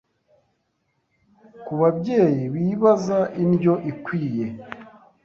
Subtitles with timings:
[1.65, 4.47] Ku babyeyi bibaza indyo ikwiye